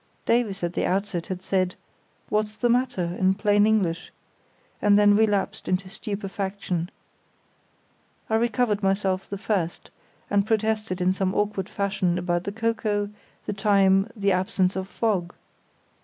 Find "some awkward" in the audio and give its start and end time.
11.13-11.69